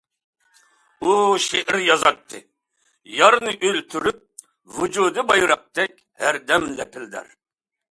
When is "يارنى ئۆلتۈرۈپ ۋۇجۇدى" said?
3.19-5.31